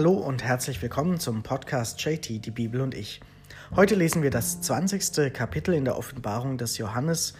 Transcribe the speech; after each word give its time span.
Hallo 0.00 0.14
und 0.14 0.42
herzlich 0.42 0.80
willkommen 0.80 1.20
zum 1.20 1.42
Podcast 1.42 2.02
JT, 2.02 2.46
die 2.46 2.50
Bibel 2.50 2.80
und 2.80 2.94
ich. 2.94 3.20
Heute 3.76 3.94
lesen 3.94 4.22
wir 4.22 4.30
das 4.30 4.62
20. 4.62 5.30
Kapitel 5.30 5.74
in 5.74 5.84
der 5.84 5.98
Offenbarung 5.98 6.56
des 6.56 6.78
Johannes 6.78 7.34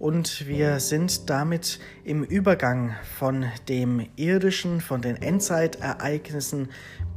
und 0.00 0.48
wir 0.48 0.80
sind 0.80 1.30
damit 1.30 1.78
im 2.02 2.24
Übergang 2.24 2.96
von 3.16 3.46
dem 3.68 4.08
irdischen, 4.16 4.80
von 4.80 5.02
den 5.02 5.22
Endzeitereignissen 5.22 6.70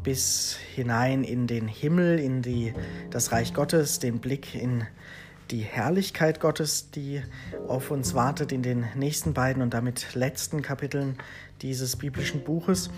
bis 0.04 0.60
hinein 0.76 1.24
in 1.24 1.48
den 1.48 1.68
Himmel, 1.68 2.20
in 2.20 2.44
die, 2.44 2.76
das 3.10 3.32
Reich 3.32 3.56
Gottes, 3.56 3.98
den 3.98 4.20
Blick 4.20 4.54
in 4.54 4.86
die 5.50 5.62
Herrlichkeit 5.62 6.40
Gottes, 6.40 6.92
die 6.92 7.24
auf 7.68 7.90
uns 7.90 8.14
wartet 8.14 8.52
in 8.52 8.62
den 8.62 8.86
nächsten 8.94 9.34
beiden 9.34 9.64
und 9.64 9.74
damit 9.74 10.14
letzten 10.14 10.62
Kapiteln 10.62 11.18
dieses 11.64 11.96
biblischen 11.96 12.44
Buches. 12.44 12.92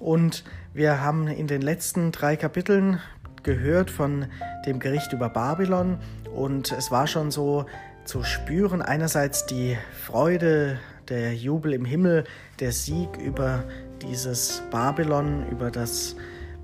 Und 0.00 0.44
wir 0.72 1.00
haben 1.02 1.28
in 1.28 1.46
den 1.46 1.60
letzten 1.60 2.12
drei 2.12 2.36
Kapiteln 2.36 3.00
gehört 3.42 3.90
von 3.90 4.26
dem 4.64 4.78
Gericht 4.78 5.12
über 5.12 5.28
Babylon 5.28 5.98
und 6.34 6.72
es 6.72 6.90
war 6.90 7.06
schon 7.06 7.30
so 7.30 7.66
zu 8.04 8.22
spüren, 8.22 8.82
einerseits 8.82 9.46
die 9.46 9.76
Freude, 10.06 10.78
der 11.08 11.34
Jubel 11.34 11.72
im 11.72 11.84
Himmel, 11.84 12.24
der 12.60 12.72
Sieg 12.72 13.16
über 13.18 13.64
dieses 14.00 14.62
Babylon, 14.70 15.44
über 15.50 15.70
das 15.70 16.16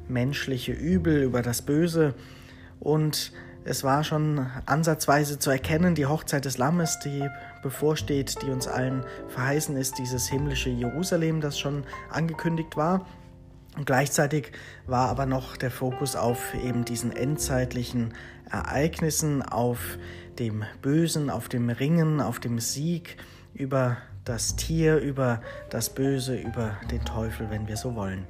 menschliche 0.08 0.72
Übel, 0.72 1.22
über 1.22 1.42
das 1.42 1.62
Böse 1.62 2.14
und 2.80 3.32
es 3.64 3.84
war 3.84 4.02
schon 4.04 4.46
ansatzweise 4.64 5.38
zu 5.38 5.50
erkennen, 5.50 5.94
die 5.94 6.06
Hochzeit 6.06 6.44
des 6.44 6.56
Lammes, 6.56 6.98
die 7.00 7.28
bevorsteht, 7.62 8.42
die 8.42 8.50
uns 8.50 8.66
allen 8.66 9.04
verheißen 9.28 9.76
ist, 9.76 9.98
dieses 9.98 10.28
himmlische 10.28 10.70
Jerusalem, 10.70 11.40
das 11.40 11.58
schon 11.58 11.84
angekündigt 12.10 12.76
war. 12.76 13.06
Und 13.76 13.86
gleichzeitig 13.86 14.52
war 14.86 15.08
aber 15.08 15.26
noch 15.26 15.56
der 15.56 15.70
Fokus 15.70 16.16
auf 16.16 16.54
eben 16.54 16.84
diesen 16.84 17.12
endzeitlichen 17.12 18.14
Ereignissen, 18.50 19.42
auf 19.42 19.98
dem 20.38 20.64
Bösen, 20.82 21.30
auf 21.30 21.48
dem 21.48 21.70
Ringen, 21.70 22.20
auf 22.20 22.40
dem 22.40 22.58
Sieg 22.58 23.16
über 23.54 23.98
das 24.24 24.56
Tier, 24.56 24.98
über 24.98 25.40
das 25.70 25.90
Böse, 25.90 26.36
über 26.36 26.76
den 26.90 27.04
Teufel, 27.04 27.50
wenn 27.50 27.66
wir 27.68 27.76
so 27.76 27.94
wollen. 27.94 28.26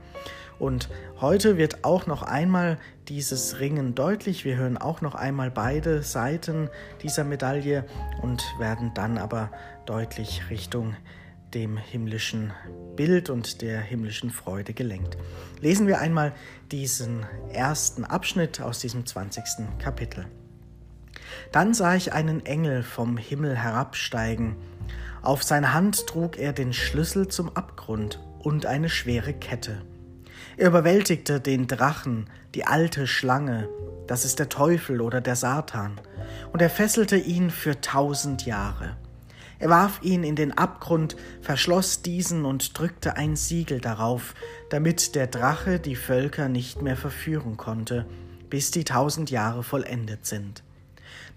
Und 0.58 0.88
heute 1.20 1.56
wird 1.56 1.84
auch 1.84 2.06
noch 2.06 2.22
einmal 2.22 2.78
dieses 3.08 3.60
Ringen 3.60 3.94
deutlich. 3.94 4.44
Wir 4.44 4.56
hören 4.56 4.76
auch 4.76 5.00
noch 5.00 5.14
einmal 5.14 5.50
beide 5.50 6.02
Seiten 6.02 6.68
dieser 7.02 7.24
Medaille 7.24 7.84
und 8.22 8.42
werden 8.58 8.92
dann 8.94 9.18
aber 9.18 9.50
deutlich 9.86 10.50
Richtung 10.50 10.96
dem 11.54 11.78
himmlischen 11.78 12.52
Bild 12.96 13.30
und 13.30 13.62
der 13.62 13.80
himmlischen 13.80 14.30
Freude 14.30 14.74
gelenkt. 14.74 15.16
Lesen 15.60 15.86
wir 15.86 15.98
einmal 15.98 16.34
diesen 16.70 17.24
ersten 17.52 18.04
Abschnitt 18.04 18.60
aus 18.60 18.80
diesem 18.80 19.06
20. 19.06 19.78
Kapitel. 19.78 20.26
Dann 21.52 21.72
sah 21.72 21.94
ich 21.94 22.12
einen 22.12 22.44
Engel 22.44 22.82
vom 22.82 23.16
Himmel 23.16 23.56
herabsteigen. 23.56 24.56
Auf 25.22 25.42
seiner 25.42 25.72
Hand 25.72 26.06
trug 26.06 26.38
er 26.38 26.52
den 26.52 26.72
Schlüssel 26.72 27.28
zum 27.28 27.54
Abgrund 27.56 28.20
und 28.40 28.66
eine 28.66 28.88
schwere 28.88 29.32
Kette. 29.32 29.82
Er 30.58 30.70
überwältigte 30.70 31.40
den 31.40 31.68
Drachen, 31.68 32.28
die 32.56 32.66
alte 32.66 33.06
Schlange, 33.06 33.68
das 34.08 34.24
ist 34.24 34.40
der 34.40 34.48
Teufel 34.48 35.00
oder 35.00 35.20
der 35.20 35.36
Satan, 35.36 36.00
und 36.52 36.60
er 36.60 36.68
fesselte 36.68 37.16
ihn 37.16 37.50
für 37.50 37.80
tausend 37.80 38.44
Jahre. 38.44 38.96
Er 39.60 39.68
warf 39.70 40.00
ihn 40.02 40.24
in 40.24 40.34
den 40.34 40.58
Abgrund, 40.58 41.16
verschloss 41.42 42.02
diesen 42.02 42.44
und 42.44 42.76
drückte 42.76 43.16
ein 43.16 43.36
Siegel 43.36 43.80
darauf, 43.80 44.34
damit 44.68 45.14
der 45.14 45.28
Drache 45.28 45.78
die 45.78 45.94
Völker 45.94 46.48
nicht 46.48 46.82
mehr 46.82 46.96
verführen 46.96 47.56
konnte, 47.56 48.04
bis 48.50 48.72
die 48.72 48.82
tausend 48.82 49.30
Jahre 49.30 49.62
vollendet 49.62 50.26
sind. 50.26 50.64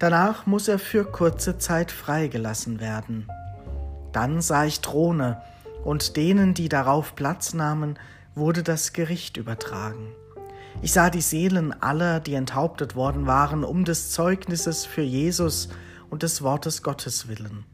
Danach 0.00 0.46
muss 0.46 0.66
er 0.66 0.80
für 0.80 1.04
kurze 1.04 1.58
Zeit 1.58 1.92
freigelassen 1.92 2.80
werden. 2.80 3.28
Dann 4.10 4.40
sah 4.40 4.64
ich 4.64 4.80
Throne, 4.80 5.40
und 5.84 6.16
denen, 6.16 6.54
die 6.54 6.68
darauf 6.68 7.14
Platz 7.14 7.54
nahmen, 7.54 7.98
wurde 8.34 8.62
das 8.62 8.92
Gericht 8.92 9.36
übertragen. 9.36 10.12
Ich 10.80 10.92
sah 10.92 11.10
die 11.10 11.20
Seelen 11.20 11.72
aller, 11.82 12.20
die 12.20 12.34
enthauptet 12.34 12.96
worden 12.96 13.26
waren, 13.26 13.62
um 13.64 13.84
des 13.84 14.10
Zeugnisses 14.10 14.86
für 14.86 15.02
Jesus 15.02 15.68
und 16.10 16.22
des 16.22 16.42
Wortes 16.42 16.82
Gottes 16.82 17.28
willen. 17.28 17.64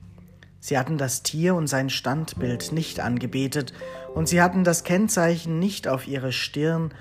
Sie 0.61 0.77
hatten 0.77 0.99
das 0.99 1.23
Tier 1.23 1.55
und 1.55 1.69
sein 1.69 1.89
Standbild 1.89 2.73
nicht 2.73 3.01
angebetet, 3.01 3.73
und 4.15 4.29
sie 4.29 4.43
hatten 4.43 4.65
das 4.65 4.83
Kennzeichen 4.83 5.59
nicht 5.59 5.87
auf 5.87 6.09
ihre 6.09 6.33
Stirn 6.33 6.93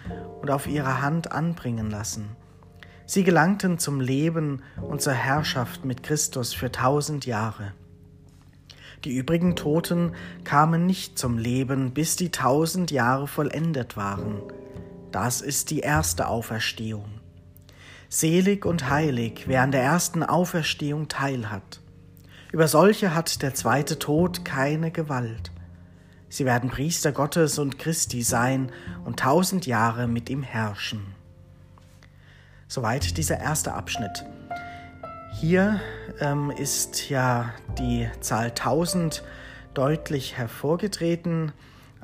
und 0.42 0.52
auf 0.52 0.68
ihre 0.68 1.02
Hand 1.02 1.32
anbringen 1.32 1.90
lassen. 1.90 2.36
Sie 3.06 3.24
gelangten 3.24 3.80
zum 3.80 4.00
Leben 4.00 4.62
und 4.82 5.02
zur 5.02 5.14
Herrschaft 5.14 5.86
mit 5.86 6.04
Christus 6.04 6.54
für 6.54 6.72
tausend 6.72 7.26
Jahre. 7.26 7.74
Die 9.04 9.16
übrigen 9.16 9.56
Toten 9.56 10.14
kamen 10.44 10.86
nicht 10.86 11.20
zum 11.20 11.38
Leben, 11.38 11.94
bis 11.94 12.16
die 12.16 12.32
tausend 12.32 12.92
Jahre 12.92 13.28
vollendet 13.28 13.96
waren. 13.96 14.42
Das 15.12 15.42
ist 15.42 15.70
die 15.70 15.80
erste 15.80 16.28
Auferstehung. 16.28 17.10
Selig 18.10 18.66
und 18.66 18.90
heilig, 18.90 19.44
wer 19.48 19.62
an 19.62 19.72
der 19.72 19.84
ersten 19.84 20.24
Auferstehung 20.24 21.08
teilhat. 21.08 21.82
Über 22.52 22.68
solche 22.68 23.14
hat 23.14 23.42
der 23.42 23.54
zweite 23.54 24.00
Tod 24.00 24.46
keine 24.46 24.92
Gewalt. 24.92 25.52
Sie 26.30 26.46
werden 26.46 26.70
Priester 26.70 27.12
Gottes 27.12 27.60
und 27.60 27.78
Christi 27.80 28.22
sein 28.22 28.72
und 29.06 29.20
tausend 29.20 29.66
Jahre 29.66 30.08
mit 30.08 30.30
ihm 30.30 30.44
herrschen. 30.44 31.16
Soweit 32.68 33.18
dieser 33.18 33.40
erste 33.40 33.74
Abschnitt. 33.74 34.26
Hier 35.40 35.80
ähm, 36.20 36.50
ist 36.50 37.12
ja 37.12 37.54
die 37.78 38.10
Zahl 38.22 38.48
1000 38.48 39.24
deutlich 39.76 40.36
hervorgetreten. 40.36 41.52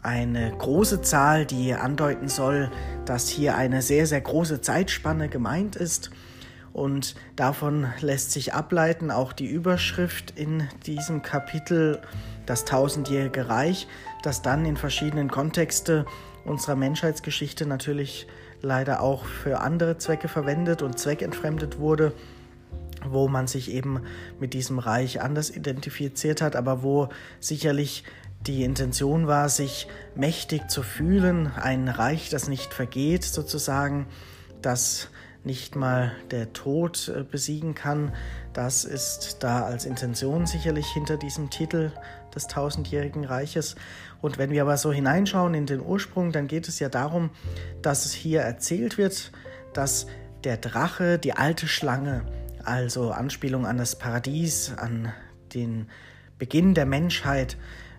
Eine 0.04 0.56
große 0.56 1.02
Zahl, 1.02 1.48
die 1.48 1.74
andeuten 1.74 2.28
soll, 2.28 2.70
dass 3.06 3.30
hier 3.30 3.56
eine 3.56 3.82
sehr, 3.82 4.06
sehr 4.06 4.22
große 4.22 4.62
Zeitspanne 4.62 5.30
gemeint 5.30 5.76
ist. 5.76 6.12
Und 6.74 7.16
davon 7.36 7.88
lässt 8.02 8.32
sich 8.32 8.54
ableiten 8.54 9.10
auch 9.10 9.34
die 9.34 9.48
Überschrift 9.48 10.38
in 10.38 10.70
diesem 10.86 11.24
Kapitel, 11.24 12.02
das 12.46 12.66
tausendjährige 12.66 13.50
Reich, 13.50 13.88
das 14.22 14.44
dann 14.44 14.64
in 14.64 14.78
verschiedenen 14.78 15.32
Kontexte 15.32 16.06
unserer 16.46 16.76
Menschheitsgeschichte 16.76 17.66
natürlich 17.66 18.28
leider 18.62 19.02
auch 19.02 19.26
für 19.26 19.60
andere 19.62 19.98
Zwecke 19.98 20.28
verwendet 20.28 20.84
und 20.84 21.00
zweckentfremdet 21.00 21.80
wurde 21.80 22.14
wo 23.10 23.28
man 23.28 23.48
sich 23.48 23.72
eben 23.72 24.02
mit 24.40 24.54
diesem 24.54 24.80
Reich 24.80 25.22
anders 25.22 25.50
identifiziert 25.50 26.42
hat, 26.42 26.56
aber 26.56 26.84
wo 26.84 27.10
sicherlich 27.40 28.04
die 28.48 28.64
Intention 28.64 29.28
war, 29.28 29.50
sich 29.50 29.88
mächtig 30.16 30.70
zu 30.70 30.84
fühlen, 30.84 31.48
ein 31.48 31.88
Reich, 31.88 32.30
das 32.30 32.48
nicht 32.48 32.74
vergeht 32.74 33.24
sozusagen, 33.24 34.08
das 34.62 35.10
nicht 35.44 35.76
mal 35.76 36.14
der 36.32 36.54
Tod 36.54 37.10
äh, 37.14 37.24
besiegen 37.24 37.76
kann. 37.76 38.14
Das 38.54 38.86
ist 38.86 39.38
da 39.42 39.66
als 39.66 39.86
Intention 39.86 40.46
sicherlich 40.46 40.88
hinter 40.88 41.18
diesem 41.18 41.50
Titel 41.50 41.92
des 42.34 42.48
tausendjährigen 42.48 43.26
Reiches. 43.26 43.76
Und 44.22 44.38
wenn 44.38 44.52
wir 44.52 44.62
aber 44.62 44.78
so 44.78 44.92
hineinschauen 44.92 45.54
in 45.54 45.66
den 45.66 45.82
Ursprung, 45.82 46.32
dann 46.32 46.48
geht 46.48 46.68
es 46.68 46.80
ja 46.80 46.90
darum, 46.90 47.30
dass 47.82 48.06
es 48.06 48.14
hier 48.14 48.42
erzählt 48.42 48.98
wird, 48.98 49.32
dass 49.74 50.08
der 50.44 50.58
Drache, 50.58 51.20
die 51.20 51.34
alte 51.34 51.68
Schlange, 51.68 52.24
also 52.64 53.12
Anspielung 53.12 53.66
an 53.66 53.78
das 53.78 53.98
Paradies, 53.98 54.74
an 54.78 55.12
den 55.54 55.88
Beginn 56.38 56.74
der 56.74 56.86
Menschheit, 56.86 57.58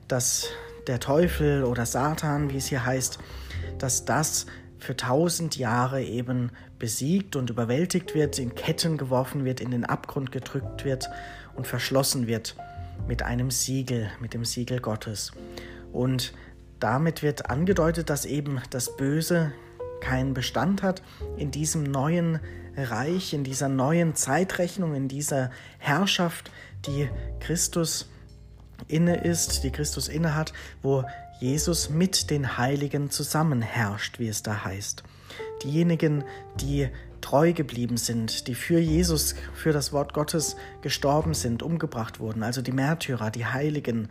dass 0.09 0.49
der 0.87 1.01
Teufel 1.01 1.65
oder 1.65 1.87
Satan, 1.87 2.51
wie 2.51 2.59
es 2.59 2.67
hier 2.67 2.85
heißt, 2.85 3.19
dass 3.79 4.05
das 4.05 4.47
für 4.79 4.97
tausend 4.97 5.57
Jahre 5.57 6.03
eben 6.03 6.51
besiegt 6.79 7.37
und 7.37 7.49
überwältigt 7.49 8.15
wird, 8.15 8.39
in 8.39 8.55
Ketten 8.55 8.99
geworfen 8.99 9.45
wird, 9.45 9.61
in 9.61 9.71
den 9.71 9.85
Abgrund 9.85 10.31
gedrückt 10.31 10.85
wird 10.85 11.09
und 11.55 11.67
verschlossen 11.67 12.27
wird 12.27 12.57
mit 13.09 13.23
einem 13.23 13.51
Siegel, 13.51 14.11
mit 14.21 14.35
dem 14.35 14.45
Siegel 14.45 14.81
Gottes. 14.81 15.33
Und 15.93 16.35
damit 16.81 17.23
wird 17.23 17.49
angedeutet, 17.49 18.11
dass 18.11 18.27
eben 18.27 18.61
das 18.71 18.97
Böse 18.97 19.53
keinen 20.05 20.35
Bestand 20.35 20.83
hat 20.83 21.03
in 21.39 21.51
diesem 21.51 21.83
neuen 21.83 22.39
Reich, 22.77 23.33
in 23.33 23.43
dieser 23.43 23.69
neuen 23.69 24.15
Zeitrechnung, 24.15 24.95
in 24.95 25.09
dieser 25.09 25.51
Herrschaft, 25.79 26.51
die 26.87 27.09
Christus 27.41 28.11
inne 28.87 29.25
ist, 29.25 29.65
die 29.65 29.71
Christus 29.71 30.09
inne 30.09 30.35
hat, 30.35 30.53
wo 30.83 31.05
Jesus 31.41 31.89
mit 31.89 32.31
den 32.31 32.59
Heiligen 32.59 33.11
zusammenherrscht, 33.11 34.19
wie 34.19 34.29
es 34.29 34.43
da 34.43 34.65
heißt. 34.65 35.05
Diejenigen, 35.63 36.25
die 36.61 36.89
treu 37.23 37.55
geblieben 37.55 37.97
sind, 37.97 38.47
die 38.49 38.55
für 38.55 38.79
Jesus, 38.79 39.35
für 39.55 39.73
das 39.73 39.93
Wort 39.93 40.13
Gottes 40.13 40.57
gestorben 40.83 41.33
sind, 41.33 41.63
umgebracht 41.63 42.21
wurden, 42.21 42.43
also 42.43 42.61
die 42.61 42.73
Märtyrer, 42.73 43.31
die 43.31 43.47
Heiligen, 43.47 44.11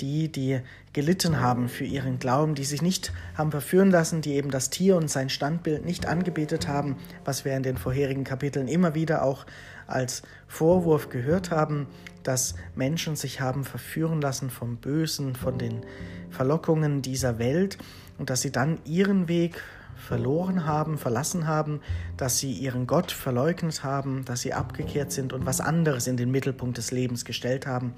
die, 0.00 0.30
die 0.30 0.60
gelitten 0.92 1.40
haben 1.40 1.68
für 1.68 1.84
ihren 1.84 2.18
Glauben, 2.18 2.54
die 2.54 2.64
sich 2.64 2.82
nicht 2.82 3.12
haben 3.36 3.50
verführen 3.50 3.90
lassen, 3.90 4.20
die 4.20 4.34
eben 4.34 4.50
das 4.50 4.70
Tier 4.70 4.96
und 4.96 5.08
sein 5.08 5.28
Standbild 5.28 5.84
nicht 5.84 6.06
angebetet 6.06 6.68
haben, 6.68 6.96
was 7.24 7.44
wir 7.44 7.56
in 7.56 7.62
den 7.62 7.76
vorherigen 7.76 8.24
Kapiteln 8.24 8.68
immer 8.68 8.94
wieder 8.94 9.24
auch 9.24 9.46
als 9.86 10.22
Vorwurf 10.48 11.08
gehört 11.08 11.50
haben, 11.50 11.86
dass 12.22 12.54
Menschen 12.74 13.16
sich 13.16 13.40
haben 13.40 13.64
verführen 13.64 14.20
lassen 14.20 14.50
vom 14.50 14.76
Bösen, 14.76 15.34
von 15.34 15.58
den 15.58 15.82
Verlockungen 16.30 17.02
dieser 17.02 17.38
Welt 17.38 17.78
und 18.18 18.30
dass 18.30 18.42
sie 18.42 18.52
dann 18.52 18.78
ihren 18.84 19.28
Weg 19.28 19.60
verloren 19.96 20.66
haben, 20.66 20.98
verlassen 20.98 21.46
haben, 21.46 21.80
dass 22.16 22.38
sie 22.38 22.52
ihren 22.52 22.86
Gott 22.86 23.12
verleugnet 23.12 23.84
haben, 23.84 24.24
dass 24.24 24.40
sie 24.40 24.52
abgekehrt 24.52 25.12
sind 25.12 25.32
und 25.32 25.46
was 25.46 25.60
anderes 25.60 26.06
in 26.06 26.16
den 26.16 26.30
Mittelpunkt 26.30 26.78
des 26.78 26.90
Lebens 26.90 27.24
gestellt 27.24 27.66
haben 27.66 27.94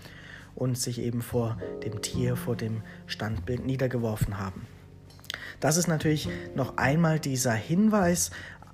und 0.54 0.78
sich 0.78 1.00
eben 1.00 1.22
vor 1.22 1.58
dem 1.84 2.02
Tier, 2.02 2.36
vor 2.36 2.56
dem 2.56 2.82
Standbild 3.06 3.64
niedergeworfen 3.64 4.38
haben. 4.38 4.66
Das 5.60 5.76
ist 5.76 5.88
natürlich 5.88 6.28
noch 6.54 6.76
einmal 6.76 7.18
dieser 7.18 7.52
Hinweis, 7.52 8.30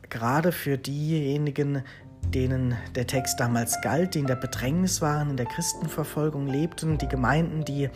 gerade 0.08 0.52
für 0.52 0.76
diejenigen, 0.76 1.82
denen 2.34 2.76
der 2.94 3.06
Text 3.06 3.40
damals 3.40 3.80
galt, 3.80 4.14
die 4.14 4.20
in 4.20 4.26
der 4.26 4.36
Bedrängnis 4.36 5.00
waren, 5.00 5.30
in 5.30 5.36
der 5.36 5.46
Christenverfolgung 5.46 6.46
lebten, 6.46 6.98
die 6.98 7.08
Gemeinden, 7.08 7.64
die 7.64 7.88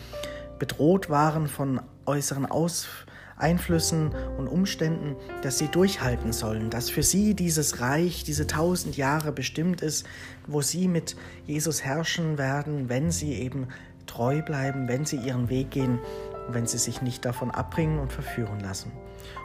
bedroht 0.59 1.11
waren 1.11 1.49
von 1.49 1.81
äußeren 2.07 2.47
Auswirkungen 2.47 3.14
Einflüssen 3.37 4.11
und 4.39 4.47
Umständen, 4.47 5.17
dass 5.43 5.59
sie 5.59 5.69
durchhalten 5.69 6.33
sollen, 6.33 6.71
dass 6.71 6.91
für 6.91 7.03
sie 7.03 7.35
dieses 7.35 7.81
Reich, 7.81 8.25
diese 8.25 8.47
tausend 8.47 8.97
Jahre 8.97 9.33
bestimmt 9.33 9.81
ist, 9.81 10.07
wo 10.47 10.63
sie 10.63 10.89
mit 10.89 11.17
Jesus 11.47 11.83
herrschen 11.83 12.39
werden, 12.39 12.89
wenn 12.89 13.11
sie 13.11 13.35
eben 13.35 13.69
treu 14.07 14.43
bleiben, 14.43 14.89
wenn 14.89 15.05
sie 15.05 15.17
ihren 15.17 15.49
Weg 15.49 15.71
gehen 15.71 15.99
und 16.47 16.55
wenn 16.55 16.67
sie 16.67 16.79
sich 16.79 17.03
nicht 17.03 17.25
davon 17.25 17.51
abbringen 17.51 17.99
und 17.99 18.13
verführen 18.13 18.61
lassen. 18.61 18.93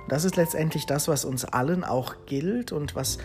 Und 0.03 0.12
das 0.12 0.25
ist 0.25 0.36
letztendlich 0.36 0.86
das, 0.86 1.07
was 1.07 1.25
uns 1.25 1.45
allen 1.45 1.83
auch 1.83 2.15
gilt 2.25 2.71
und 2.71 2.95
was 2.95 3.18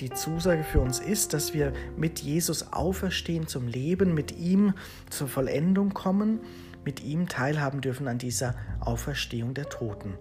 die 0.00 0.10
Zusage 0.10 0.64
für 0.64 0.80
uns 0.80 0.98
ist, 0.98 1.34
dass 1.34 1.52
wir 1.52 1.72
mit 1.96 2.20
Jesus 2.20 2.72
auferstehen 2.72 3.46
zum 3.46 3.68
Leben, 3.68 4.14
mit 4.14 4.38
ihm 4.38 4.72
zur 5.10 5.28
Vollendung 5.28 5.92
kommen 5.92 6.40
mit 6.84 7.02
ihm 7.02 7.28
teilhaben 7.28 7.80
dürfen 7.80 8.08
an 8.08 8.18
dieser 8.18 8.54
Auferstehung 8.80 9.54
der 9.54 9.68
Toten. 9.68 10.18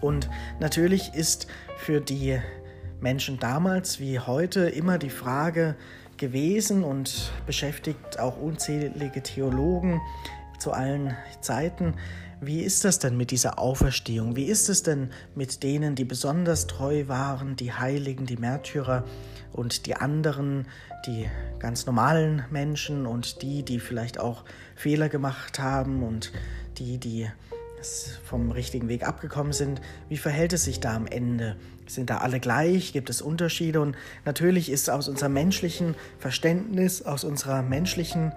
Und 0.00 0.28
natürlich 0.60 1.14
ist 1.14 1.46
für 1.76 2.00
die 2.00 2.38
Menschen 3.00 3.38
damals 3.38 4.00
wie 4.00 4.18
heute 4.18 4.68
immer 4.68 4.98
die 4.98 5.10
Frage 5.10 5.76
gewesen 6.16 6.84
und 6.84 7.32
beschäftigt 7.46 8.18
auch 8.18 8.40
unzählige 8.40 9.22
Theologen 9.22 10.00
zu 10.58 10.72
allen 10.72 11.16
Zeiten, 11.40 11.94
wie 12.46 12.62
ist 12.62 12.84
das 12.84 12.98
denn 12.98 13.16
mit 13.16 13.30
dieser 13.30 13.58
Auferstehung? 13.58 14.36
Wie 14.36 14.44
ist 14.44 14.68
es 14.68 14.82
denn 14.82 15.10
mit 15.34 15.62
denen, 15.62 15.94
die 15.94 16.04
besonders 16.04 16.66
treu 16.66 17.08
waren, 17.08 17.56
die 17.56 17.72
Heiligen, 17.72 18.26
die 18.26 18.36
Märtyrer 18.36 19.04
und 19.52 19.86
die 19.86 19.94
anderen, 19.94 20.66
die 21.06 21.26
ganz 21.58 21.86
normalen 21.86 22.44
Menschen 22.50 23.06
und 23.06 23.40
die, 23.42 23.62
die 23.62 23.80
vielleicht 23.80 24.18
auch 24.18 24.44
Fehler 24.74 25.08
gemacht 25.08 25.58
haben 25.58 26.02
und 26.02 26.32
die, 26.78 26.98
die 26.98 27.30
vom 28.24 28.50
richtigen 28.50 28.88
Weg 28.88 29.06
abgekommen 29.06 29.52
sind. 29.52 29.80
Wie 30.08 30.16
verhält 30.16 30.54
es 30.54 30.64
sich 30.64 30.80
da 30.80 30.96
am 30.96 31.06
Ende? 31.06 31.56
Sind 31.86 32.10
da 32.10 32.18
alle 32.18 32.40
gleich? 32.40 32.92
Gibt 32.92 33.10
es 33.10 33.20
Unterschiede? 33.20 33.80
Und 33.80 33.96
natürlich 34.24 34.70
ist 34.70 34.88
aus 34.88 35.08
unserem 35.08 35.32
menschlichen 35.34 35.96
Verständnis, 36.18 37.02
aus 37.02 37.24
unserer 37.24 37.62
menschlichen 37.62 38.32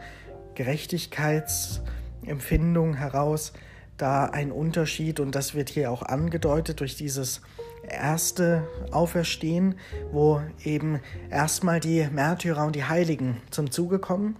Gerechtigkeitsempfindung 0.55 2.95
heraus 2.95 3.53
da 3.97 4.25
ein 4.25 4.51
Unterschied 4.51 5.19
und 5.19 5.33
das 5.33 5.55
wird 5.55 5.69
hier 5.69 5.91
auch 5.91 6.03
angedeutet 6.03 6.79
durch 6.79 6.95
dieses 6.95 7.41
erste 7.87 8.67
Auferstehen, 8.91 9.75
wo 10.11 10.41
eben 10.63 10.99
erstmal 11.29 11.79
die 11.79 12.07
Märtyrer 12.11 12.65
und 12.65 12.75
die 12.75 12.83
Heiligen 12.83 13.37
zum 13.49 13.71
Zuge 13.71 13.99
kommen, 13.99 14.35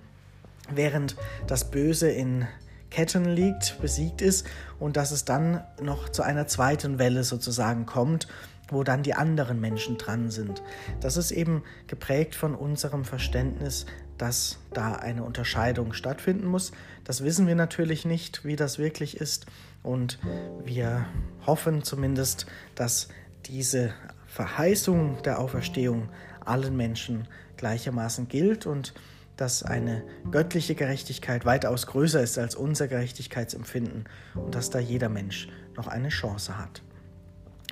während 0.70 1.16
das 1.48 1.72
Böse 1.72 2.10
in 2.10 2.48
Ketten 2.90 3.26
liegt, 3.26 3.80
besiegt 3.82 4.22
ist 4.22 4.48
und 4.80 4.96
dass 4.96 5.12
es 5.12 5.26
dann 5.26 5.64
noch 5.82 6.10
zu 6.10 6.24
einer 6.24 6.48
zweiten 6.48 7.00
Welle 7.00 7.24
sozusagen 7.24 7.86
kommt, 7.86 8.28
wo 8.70 8.84
dann 8.84 9.04
die 9.04 9.14
anderen 9.14 9.60
Menschen 9.60 9.98
dran 9.98 10.30
sind. 10.30 10.62
Das 11.00 11.18
ist 11.18 11.32
eben 11.32 11.64
geprägt 11.88 12.36
von 12.36 12.56
unserem 12.56 13.06
Verständnis, 13.06 13.86
dass 14.18 14.60
da 14.74 14.94
eine 14.94 15.24
Unterscheidung 15.24 15.94
stattfinden 15.94 16.48
muss. 16.48 16.72
Das 17.04 17.24
wissen 17.24 17.48
wir 17.48 17.56
natürlich 17.56 18.06
nicht, 18.06 18.46
wie 18.46 18.56
das 18.56 18.80
wirklich 18.80 19.18
ist. 19.18 19.46
Und 19.84 20.20
wir 20.64 21.06
hoffen 21.46 21.84
zumindest, 21.84 22.46
dass 22.76 23.10
diese 23.46 23.94
Verheißung 24.26 25.22
der 25.24 25.40
Auferstehung 25.40 26.10
allen 26.44 26.76
Menschen 26.76 27.28
gleichermaßen 27.58 28.28
gilt 28.28 28.66
und 28.66 28.94
dass 29.36 29.62
eine 29.64 30.04
göttliche 30.32 30.74
Gerechtigkeit 30.76 31.46
weitaus 31.46 31.86
größer 31.88 32.22
ist 32.22 32.38
als 32.40 32.56
unser 32.56 32.88
Gerechtigkeitsempfinden 32.88 34.06
und 34.34 34.56
dass 34.56 34.70
da 34.70 34.80
jeder 34.80 35.10
Mensch 35.10 35.48
noch 35.76 35.88
eine 35.88 36.10
Chance 36.10 36.58
hat. 36.58 36.82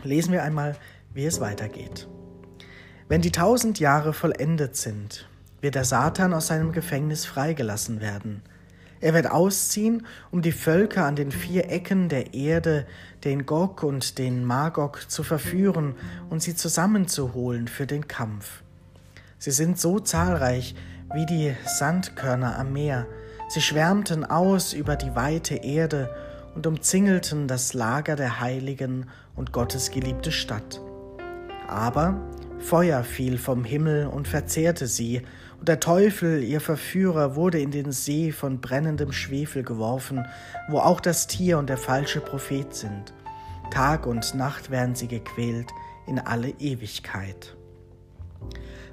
Lesen 0.03 0.31
wir 0.31 0.44
einmal, 0.44 0.75
wie 1.13 1.25
es 1.25 1.39
weitergeht. 1.39 2.07
Wenn 3.07 3.21
die 3.21 3.31
tausend 3.31 3.80
Jahre 3.80 4.13
vollendet 4.13 4.75
sind, 4.75 5.27
wird 5.65 5.73
der 5.73 5.83
Satan 5.83 6.35
aus 6.35 6.45
seinem 6.45 6.73
Gefängnis 6.73 7.25
freigelassen 7.25 8.00
werden. 8.00 8.44
Er 9.01 9.15
wird 9.15 9.31
ausziehen, 9.31 10.06
um 10.29 10.44
die 10.44 10.51
Völker 10.51 11.06
an 11.06 11.15
den 11.15 11.31
vier 11.31 11.71
Ecken 11.71 12.07
der 12.07 12.35
Erde, 12.35 12.85
den 13.23 13.47
Gog 13.47 13.81
und 13.81 14.19
den 14.19 14.45
Magog, 14.45 15.09
zu 15.09 15.23
verführen 15.23 15.95
und 16.29 16.44
sie 16.44 16.56
zusammenzuholen 16.56 17.67
für 17.67 17.88
den 17.88 18.07
Kampf. 18.07 18.62
Sie 19.39 19.50
sind 19.50 19.79
so 19.79 20.00
zahlreich 20.00 20.75
wie 21.15 21.25
die 21.25 21.56
Sandkörner 21.65 22.59
am 22.59 22.71
Meer. 22.71 23.07
Sie 23.50 23.62
schwärmten 23.62 24.23
aus 24.23 24.71
über 24.71 24.95
die 24.95 25.15
weite 25.15 25.56
Erde 25.56 26.15
und 26.53 26.67
umzingelten 26.67 27.47
das 27.47 27.73
Lager 27.73 28.15
der 28.15 28.39
Heiligen 28.39 29.07
und 29.35 29.51
Gottes 29.51 29.89
geliebte 29.89 30.31
Stadt. 30.31 30.79
Aber 31.67 32.21
Feuer 32.59 33.03
fiel 33.03 33.39
vom 33.39 33.63
Himmel 33.63 34.06
und 34.06 34.27
verzehrte 34.27 34.85
sie, 34.85 35.23
der 35.67 35.79
Teufel, 35.79 36.44
ihr 36.44 36.62
Verführer, 36.62 37.35
wurde 37.35 37.59
in 37.59 37.71
den 37.71 37.91
See 37.91 38.31
von 38.31 38.62
brennendem 38.62 39.12
Schwefel 39.12 39.63
geworfen, 39.63 40.25
wo 40.69 40.79
auch 40.79 41.00
das 41.00 41.27
Tier 41.27 41.57
und 41.57 41.69
der 41.69 41.77
falsche 41.77 42.21
Prophet 42.21 42.73
sind. 42.73 43.13
Tag 43.72 44.05
und 44.05 44.36
Nacht 44.36 44.69
werden 44.69 44.95
sie 44.95 45.07
gequält 45.07 45.69
in 46.07 46.19
alle 46.19 46.50
Ewigkeit. 46.60 47.55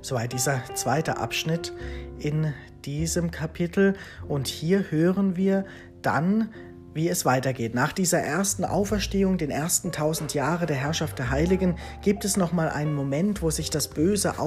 Soweit 0.00 0.32
dieser 0.32 0.62
zweite 0.74 1.18
Abschnitt 1.18 1.72
in 2.18 2.52
diesem 2.84 3.30
Kapitel. 3.30 3.94
Und 4.26 4.48
hier 4.48 4.90
hören 4.90 5.36
wir 5.36 5.64
dann 6.00 6.48
wie 6.94 7.08
es 7.08 7.24
weitergeht. 7.24 7.74
Nach 7.74 7.92
dieser 7.92 8.18
ersten 8.18 8.64
Auferstehung, 8.64 9.38
den 9.38 9.50
ersten 9.50 9.92
tausend 9.92 10.34
Jahre 10.34 10.66
der 10.66 10.76
Herrschaft 10.76 11.18
der 11.18 11.30
Heiligen, 11.30 11.76
gibt 12.02 12.24
es 12.24 12.36
noch 12.36 12.52
mal 12.52 12.68
einen 12.68 12.94
Moment, 12.94 13.42
wo 13.42 13.50
sich 13.50 13.70
das 13.70 13.88
Böse 13.88 14.38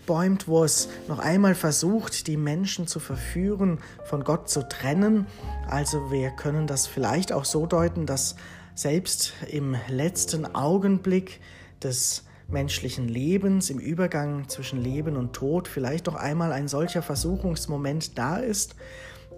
aufbäumt, 0.00 0.48
wo 0.48 0.64
es 0.64 0.88
noch 1.08 1.18
einmal 1.18 1.54
versucht, 1.54 2.26
die 2.26 2.36
Menschen 2.36 2.86
zu 2.86 3.00
verführen, 3.00 3.78
von 4.04 4.24
Gott 4.24 4.48
zu 4.48 4.66
trennen. 4.68 5.26
Also 5.68 6.10
wir 6.10 6.30
können 6.30 6.66
das 6.66 6.86
vielleicht 6.86 7.32
auch 7.32 7.44
so 7.44 7.66
deuten, 7.66 8.06
dass 8.06 8.36
selbst 8.74 9.34
im 9.48 9.76
letzten 9.88 10.54
Augenblick 10.54 11.40
des 11.82 12.24
menschlichen 12.48 13.08
Lebens, 13.08 13.70
im 13.70 13.78
Übergang 13.78 14.48
zwischen 14.48 14.82
Leben 14.82 15.16
und 15.16 15.32
Tod, 15.32 15.68
vielleicht 15.68 16.06
noch 16.06 16.16
einmal 16.16 16.52
ein 16.52 16.66
solcher 16.66 17.02
Versuchungsmoment 17.02 18.18
da 18.18 18.36
ist, 18.36 18.74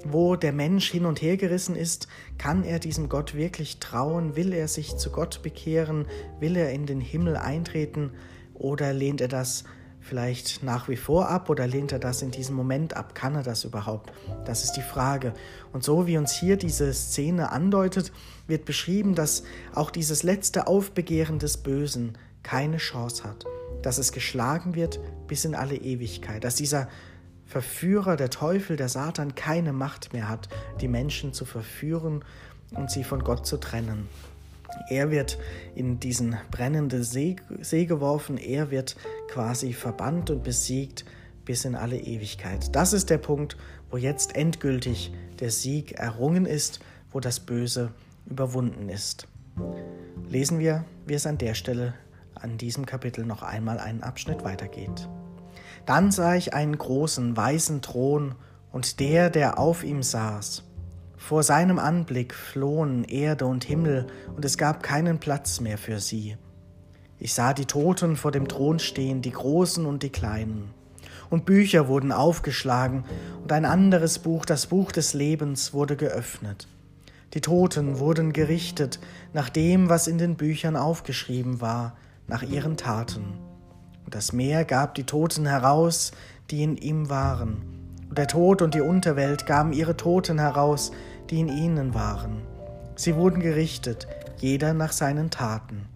wo 0.04 0.37
der 0.37 0.52
Mensch 0.52 0.90
hin 0.90 1.04
und 1.04 1.21
her 1.21 1.37
gerissen 1.37 1.76
ist, 1.76 2.09
kann 2.38 2.64
er 2.64 2.78
diesem 2.78 3.09
Gott 3.09 3.35
wirklich 3.35 3.78
trauen? 3.78 4.37
Will 4.37 4.52
er 4.52 4.69
sich 4.69 4.97
zu 4.97 5.11
Gott 5.11 5.42
bekehren? 5.42 6.07
Will 6.40 6.57
er 6.57 6.73
in 6.73 6.87
den 6.87 7.00
Himmel 7.00 7.37
eintreten? 7.37 8.12
Oder 8.54 8.92
lehnt 8.92 9.21
er 9.21 9.28
das 9.28 9.64
vielleicht 10.02 10.62
nach 10.62 10.88
wie 10.88 10.97
vor 10.97 11.28
ab 11.28 11.49
oder 11.49 11.66
lehnt 11.66 11.92
er 11.92 11.99
das 11.99 12.23
in 12.23 12.30
diesem 12.30 12.54
Moment 12.56 12.97
ab? 12.97 13.14
Kann 13.14 13.35
er 13.35 13.42
das 13.42 13.64
überhaupt? 13.64 14.12
Das 14.44 14.64
ist 14.64 14.73
die 14.73 14.82
Frage. 14.82 15.32
Und 15.73 15.85
so 15.85 16.06
wie 16.06 16.18
uns 16.18 16.32
hier 16.32 16.56
diese 16.56 16.92
Szene 16.92 17.50
andeutet, 17.52 18.12
wird 18.47 18.64
beschrieben, 18.64 19.14
dass 19.14 19.44
auch 19.75 19.90
dieses 19.90 20.23
letzte 20.23 20.66
Aufbegehren 20.66 21.38
des 21.38 21.56
Bösen 21.56 22.18
keine 22.42 22.78
Chance 22.78 23.25
hat, 23.25 23.44
dass 23.82 23.99
es 23.99 24.12
geschlagen 24.12 24.75
wird 24.75 24.99
bis 25.28 25.44
in 25.44 25.54
alle 25.54 25.76
Ewigkeit, 25.76 26.44
dass 26.44 26.56
dieser 26.56 26.88
Verführer, 27.47 28.16
der 28.16 28.30
Teufel, 28.30 28.76
der 28.76 28.88
Satan 28.88 29.35
keine 29.35 29.73
Macht 29.73 30.12
mehr 30.12 30.28
hat, 30.28 30.49
die 30.80 30.88
Menschen 30.88 31.32
zu 31.32 31.44
verführen 31.44 32.25
und 32.75 32.90
sie 32.90 33.04
von 33.04 33.23
Gott 33.23 33.47
zu 33.47 33.59
trennen. 33.59 34.09
Er 34.88 35.11
wird 35.11 35.38
in 35.75 36.00
diesen 36.00 36.37
brennenden 36.50 37.02
See, 37.02 37.37
See 37.61 37.87
geworfen, 37.87 38.38
er 38.38 38.71
wird 38.71 38.97
quasi 39.29 39.73
verbannt 39.73 40.31
und 40.31 40.43
besiegt 40.43 41.05
bis 41.45 41.64
in 41.64 41.75
alle 41.75 41.99
Ewigkeit. 41.99 42.75
Das 42.75 42.93
ist 42.93 43.11
der 43.11 43.19
Punkt, 43.19 43.57
wo 43.91 43.97
jetzt 43.97 44.37
endgültig 44.37 45.12
der 45.41 45.50
Sieg 45.50 45.93
errungen 45.93 46.47
ist 46.47 46.81
wo 47.12 47.21
das 47.21 47.41
Böse 47.41 47.93
überwunden 48.26 48.88
ist. 48.88 49.29
Lesen 50.29 50.59
wir, 50.59 50.85
wie 51.07 51.14
es 51.14 51.26
an 51.26 51.38
der 51.38 51.55
Stelle 51.55 51.95
an 52.35 52.57
diesem 52.59 52.87
Kapitel 52.87 53.25
noch 53.25 53.43
einmal 53.43 53.79
einen 53.79 54.02
Abschnitt 54.02 54.43
weitergeht. 54.45 55.09
Dann 55.87 56.11
sah 56.11 56.35
ich 56.35 56.55
einen 56.55 56.76
großen 56.76 57.37
weißen 57.37 57.83
Thron 57.83 58.35
und 58.73 59.00
der, 59.00 59.31
der 59.31 59.59
auf 59.59 59.85
ihm 59.85 60.02
saß. 60.02 60.64
Vor 61.23 61.45
seinem 61.45 61.79
Anblick 61.79 62.35
flohen 62.35 63.05
Erde 63.05 63.47
und 63.47 63.62
Himmel, 63.62 64.09
und 64.35 64.45
es 64.45 64.59
gab 64.59 64.83
keinen 64.83 65.21
Platz 65.21 65.61
mehr 65.61 65.79
für 65.79 66.00
sie. 66.00 66.37
Ich 67.21 67.33
sah 67.33 67.55
die 67.55 67.64
Toten 67.64 68.17
vor 68.17 68.33
dem 68.33 68.49
Thron 68.49 68.81
stehen, 68.81 69.23
die 69.23 69.31
Großen 69.31 69.87
und 69.87 70.02
die 70.02 70.11
Kleinen. 70.11 70.71
Und 71.31 71.45
Bücher 71.45 71.87
wurden 71.87 72.11
aufgeschlagen, 72.11 73.05
und 73.41 73.52
ein 73.52 73.64
anderes 73.64 74.19
Buch, 74.19 74.45
das 74.45 74.67
Buch 74.67 74.91
des 74.91 75.14
Lebens, 75.14 75.73
wurde 75.73 75.95
geöffnet. 75.95 76.67
Die 77.35 77.41
Toten 77.41 78.00
wurden 78.00 78.33
gerichtet 78.33 78.99
nach 79.33 79.49
dem, 79.49 79.88
was 79.88 80.09
in 80.09 80.19
den 80.19 80.35
Büchern 80.35 80.75
aufgeschrieben 80.75 81.61
war, 81.61 81.97
nach 82.26 82.43
ihren 82.43 82.76
Taten. 82.76 83.38
Und 84.05 84.17
das 84.17 84.33
Meer 84.33 84.64
gab 84.64 84.97
die 84.97 85.05
Toten 85.05 85.47
heraus, 85.47 86.11
die 86.50 86.64
in 86.64 86.76
ihm 86.76 87.09
waren. 87.09 87.62
Und 88.09 88.19
der 88.19 88.26
Tod 88.26 88.61
und 88.61 88.75
die 88.75 88.83
Unterwelt 88.83 89.47
gaben 89.47 89.73
ihre 89.73 89.97
Toten 89.97 90.38
heraus, 90.38 90.91
die 91.33 91.41
in 91.41 91.49
ihnen 91.49 91.95
waren. 91.95 92.43
Sie 92.95 93.17
wurden 93.17 93.41
gerichtet, 93.41 94.07
jeder 94.37 94.75
nach 94.75 94.93
seinen 94.93 95.31
Taten. 95.31 95.87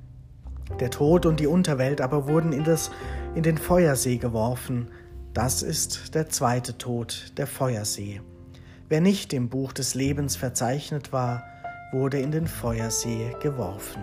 Der 0.80 0.90
Tod 0.90 1.26
und 1.26 1.40
die 1.40 1.46
Unterwelt 1.46 2.00
aber 2.00 2.26
wurden 2.26 2.52
in, 2.52 2.64
das, 2.64 2.90
in 3.34 3.42
den 3.42 3.58
Feuersee 3.58 4.16
geworfen. 4.16 4.88
Das 5.34 5.62
ist 5.62 6.14
der 6.14 6.30
zweite 6.30 6.78
Tod, 6.78 7.34
der 7.36 7.46
Feuersee. 7.46 8.22
Wer 8.88 9.02
nicht 9.02 9.34
im 9.34 9.50
Buch 9.50 9.74
des 9.74 9.94
Lebens 9.94 10.36
verzeichnet 10.36 11.12
war, 11.12 11.44
wurde 11.92 12.18
in 12.18 12.30
den 12.30 12.46
Feuersee 12.46 13.36
geworfen. 13.42 14.00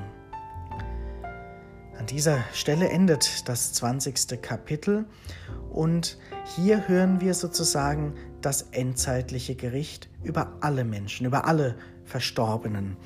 An 2.03 2.07
dieser 2.07 2.43
Stelle 2.51 2.89
endet 2.89 3.48
das 3.48 3.72
20. 3.72 4.41
Kapitel 4.41 5.05
und 5.72 6.17
hier 6.43 6.89
hören 6.89 7.22
wir 7.22 7.33
sozusagen 7.33 8.15
das 8.41 8.63
endzeitliche 8.72 9.55
Gericht 9.55 10.10
über 10.22 10.51
alle 10.60 10.83
Menschen, 10.83 11.25
über 11.25 11.45
alle 11.45 11.77
Verstorbenen. 12.03 12.98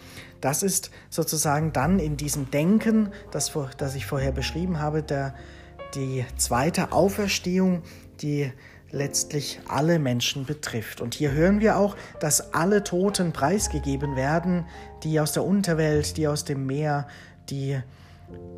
Das 0.41 0.63
ist 0.63 0.89
sozusagen 1.11 1.73
dann 1.73 1.99
in 1.99 2.17
diesem 2.17 2.49
Denken, 2.49 3.11
das, 3.29 3.51
das 3.77 3.93
ich 3.93 4.07
vorher 4.07 4.31
beschrieben 4.31 4.79
habe, 4.79 5.03
der, 5.03 5.35
die 5.93 6.25
zweite 6.35 6.91
Auferstehung, 6.91 7.83
die 8.21 8.51
letztlich 8.89 9.59
alle 9.67 9.99
Menschen 9.99 10.47
betrifft. 10.47 11.01
Und 11.01 11.13
hier 11.13 11.33
hören 11.33 11.59
wir 11.59 11.77
auch, 11.77 11.95
dass 12.19 12.51
alle 12.55 12.83
Toten 12.83 13.31
preisgegeben 13.31 14.15
werden, 14.15 14.65
die 15.03 15.19
aus 15.19 15.33
der 15.33 15.43
Unterwelt, 15.43 16.17
die 16.17 16.27
aus 16.27 16.45
dem 16.45 16.65
Meer, 16.65 17.07
die 17.51 17.79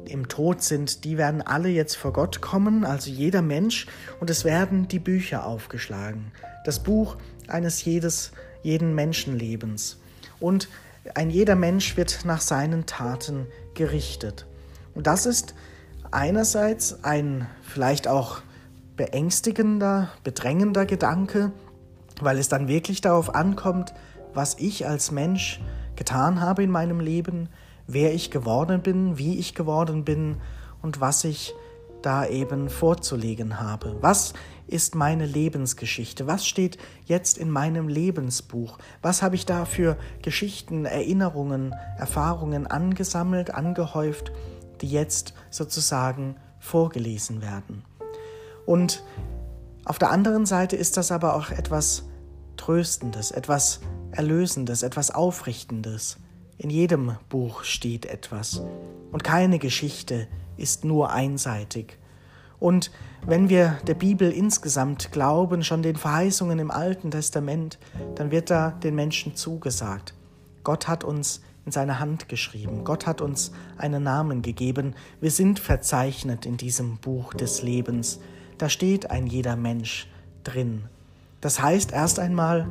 im 0.06 0.28
Tod 0.28 0.62
sind, 0.62 1.04
die 1.04 1.18
werden 1.18 1.42
alle 1.42 1.70
jetzt 1.70 1.96
vor 1.96 2.14
Gott 2.14 2.42
kommen, 2.42 2.84
also 2.84 3.10
jeder 3.10 3.42
Mensch, 3.42 3.88
und 4.20 4.30
es 4.30 4.44
werden 4.44 4.88
die 4.88 5.00
Bücher 5.00 5.46
aufgeschlagen. 5.46 6.32
Das 6.66 6.80
Buch 6.80 7.18
eines 7.48 7.84
jedes, 7.86 8.32
jeden 8.64 8.96
Menschenlebens. 8.96 10.00
Und 10.40 10.68
ein 11.16 11.30
jeder 11.30 11.56
Mensch 11.56 11.98
wird 11.98 12.26
nach 12.26 12.42
seinen 12.42 12.86
Taten 12.86 13.48
gerichtet. 13.74 14.46
Und 14.94 15.08
das 15.08 15.26
ist 15.26 15.54
einerseits 16.12 17.04
ein 17.04 17.48
vielleicht 17.62 18.08
auch 18.08 18.42
beängstigender, 18.98 20.10
bedrängender 20.24 20.86
Gedanke, 20.86 21.52
weil 22.20 22.38
es 22.38 22.50
dann 22.50 22.68
wirklich 22.68 23.02
darauf 23.02 23.34
ankommt, 23.34 23.94
was 24.34 24.58
ich 24.60 24.88
als 24.88 25.12
Mensch 25.12 25.62
getan 25.96 26.42
habe 26.42 26.64
in 26.64 26.72
meinem 26.72 27.00
Leben, 27.00 27.50
wer 27.90 28.14
ich 28.14 28.32
geworden 28.32 28.82
bin, 28.82 29.18
wie 29.18 29.40
ich 29.40 29.56
geworden 29.56 30.06
bin 30.06 30.38
und 30.82 31.02
was 31.02 31.24
ich 31.24 31.54
da 32.02 32.26
eben 32.26 32.70
vorzulegen 32.70 33.60
habe. 33.60 33.98
Was 34.00 34.34
ist 34.68 34.96
meine 34.96 35.26
Lebensgeschichte? 35.26 36.28
Was 36.28 36.46
steht 36.46 36.78
jetzt 37.06 37.38
in 37.38 37.50
meinem 37.50 37.88
Lebensbuch? 37.88 38.78
Was 39.02 39.22
habe 39.22 39.36
ich 39.36 39.46
da 39.46 39.66
für 39.66 39.98
Geschichten, 40.22 40.86
Erinnerungen, 40.86 41.76
Erfahrungen 41.98 42.68
angesammelt, 42.68 43.54
angehäuft, 43.54 44.32
die 44.82 44.88
jetzt 44.88 45.34
sozusagen 45.50 46.36
vorgelesen 46.60 47.42
werden? 47.42 47.84
Und 48.66 49.04
auf 49.84 49.98
der 49.98 50.12
anderen 50.12 50.46
Seite 50.46 50.76
ist 50.76 50.96
das 50.96 51.12
aber 51.12 51.36
auch 51.36 51.50
etwas 51.50 52.04
Tröstendes, 52.56 53.32
etwas 53.32 53.80
Erlösendes, 54.12 54.84
etwas 54.84 55.12
Aufrichtendes. 55.12 56.18
In 56.62 56.70
jedem 56.70 57.16
Buch 57.30 57.64
steht 57.64 58.06
etwas. 58.06 58.62
Und 59.14 59.24
keine 59.24 59.60
Geschichte 59.60 60.28
ist 60.58 60.84
nur 60.84 61.10
einseitig. 61.10 61.98
Und 62.60 62.92
wenn 63.26 63.48
wir 63.48 63.78
der 63.88 63.94
Bibel 63.94 64.30
insgesamt 64.30 65.14
glauben, 65.14 65.64
schon 65.64 65.84
den 65.84 65.96
Verheißungen 65.96 66.60
im 66.60 66.70
Alten 66.70 67.12
Testament, 67.12 67.80
dann 68.16 68.32
wird 68.32 68.50
da 68.50 68.72
den 68.72 68.94
Menschen 68.94 69.38
zugesagt. 69.38 70.14
Gott 70.66 70.90
hat 70.90 71.06
uns 71.06 71.42
in 71.66 71.72
seine 71.72 72.00
Hand 72.00 72.28
geschrieben. 72.28 72.84
Gott 72.84 73.08
hat 73.08 73.22
uns 73.22 73.54
einen 73.78 74.04
Namen 74.04 74.42
gegeben. 74.42 74.96
Wir 75.22 75.32
sind 75.32 75.60
verzeichnet 75.60 76.46
in 76.46 76.58
diesem 76.58 76.98
Buch 76.98 77.34
des 77.34 77.62
Lebens. 77.64 78.20
Da 78.58 78.68
steht 78.68 79.10
ein 79.12 79.28
jeder 79.28 79.56
Mensch 79.56 80.10
drin. 80.44 80.90
Das 81.40 81.62
heißt 81.62 81.94
erst 81.94 82.20
einmal, 82.20 82.68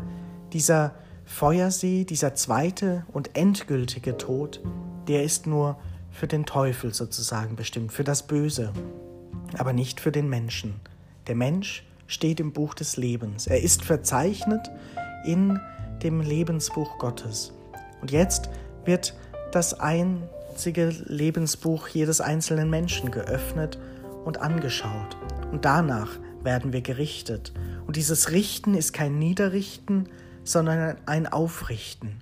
dieser 0.52 0.95
Feuersee, 1.28 2.04
dieser 2.04 2.35
zweite 2.35 3.04
und 3.12 3.37
endgültige 3.37 4.16
Tod, 4.16 4.61
der 5.06 5.23
ist 5.23 5.47
nur 5.47 5.78
für 6.11 6.26
den 6.26 6.47
Teufel 6.47 6.92
sozusagen 6.92 7.54
bestimmt, 7.54 7.92
für 7.92 8.02
das 8.02 8.26
Böse, 8.26 8.73
aber 9.56 9.73
nicht 9.73 10.00
für 10.00 10.11
den 10.11 10.28
Menschen. 10.28 10.80
Der 11.28 11.37
Mensch 11.37 11.87
steht 12.08 12.40
im 12.40 12.52
Buch 12.52 12.75
des 12.75 12.97
Lebens. 12.97 13.47
Er 13.47 13.62
ist 13.62 13.85
verzeichnet 13.85 14.68
in 15.26 15.61
dem 16.02 16.23
Lebensbuch 16.23 16.99
Gottes. 16.99 17.52
Und 18.00 18.11
jetzt 18.11 18.49
wird 18.85 19.14
das 19.52 19.78
einzige 19.78 20.88
Lebensbuch 21.04 21.88
jedes 21.88 22.20
einzelnen 22.20 22.70
Menschen 22.70 23.11
geöffnet 23.11 23.78
und 24.25 24.38
angeschaut. 24.38 25.16
Und 25.52 25.66
danach 25.66 26.18
werden 26.42 26.73
wir 26.73 26.80
gerichtet. 26.80 27.52
Und 27.87 27.97
dieses 27.97 28.32
Richten 28.32 28.75
ist 28.75 28.92
kein 28.92 29.18
Niederrichten, 29.18 30.08
sondern 30.49 30.97
ein 31.07 31.26
Aufrichten. 31.26 32.21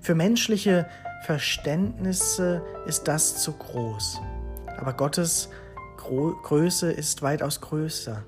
Für 0.00 0.14
menschliche 0.14 0.86
Verständnisse 1.24 2.62
ist 2.86 3.08
das 3.08 3.42
zu 3.42 3.52
groß. 3.52 4.20
Aber 4.78 4.92
Gottes 4.92 5.50
Größe 5.96 6.90
ist 6.90 7.22
weitaus 7.22 7.60
größer, 7.60 8.22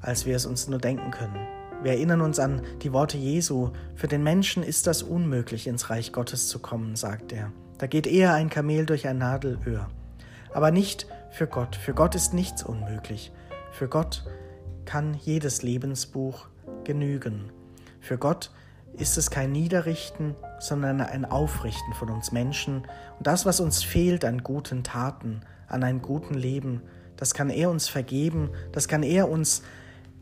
als 0.00 0.26
wir 0.26 0.34
es 0.34 0.46
uns 0.46 0.66
nur 0.66 0.80
denken 0.80 1.10
können. 1.10 1.46
Wir 1.82 1.92
erinnern 1.92 2.20
uns 2.20 2.38
an 2.38 2.62
die 2.82 2.92
Worte 2.92 3.16
Jesu. 3.16 3.70
Für 3.94 4.08
den 4.08 4.22
Menschen 4.22 4.62
ist 4.62 4.86
das 4.86 5.02
unmöglich, 5.02 5.66
ins 5.66 5.88
Reich 5.88 6.12
Gottes 6.12 6.48
zu 6.48 6.58
kommen, 6.58 6.96
sagt 6.96 7.32
er. 7.32 7.52
Da 7.78 7.86
geht 7.86 8.06
eher 8.06 8.34
ein 8.34 8.50
Kamel 8.50 8.84
durch 8.84 9.06
ein 9.06 9.18
Nadelöhr. 9.18 9.88
Aber 10.52 10.70
nicht 10.70 11.06
für 11.30 11.46
Gott. 11.46 11.76
Für 11.76 11.94
Gott 11.94 12.14
ist 12.14 12.34
nichts 12.34 12.62
unmöglich. 12.62 13.32
Für 13.72 13.88
Gott 13.88 14.24
kann 14.84 15.14
jedes 15.14 15.62
Lebensbuch 15.62 16.48
genügen. 16.84 17.50
Für 18.00 18.18
Gott 18.18 18.50
ist 18.94 19.16
es 19.16 19.30
kein 19.30 19.52
Niederrichten, 19.52 20.34
sondern 20.58 21.00
ein 21.00 21.24
Aufrichten 21.24 21.94
von 21.94 22.10
uns 22.10 22.32
Menschen. 22.32 22.82
Und 23.18 23.26
das, 23.26 23.46
was 23.46 23.60
uns 23.60 23.82
fehlt 23.82 24.24
an 24.24 24.42
guten 24.42 24.82
Taten, 24.82 25.40
an 25.68 25.82
einem 25.82 26.02
guten 26.02 26.34
Leben, 26.34 26.82
das 27.16 27.34
kann 27.34 27.50
er 27.50 27.70
uns 27.70 27.88
vergeben, 27.88 28.50
das 28.72 28.88
kann 28.88 29.02
er 29.02 29.28
uns 29.28 29.62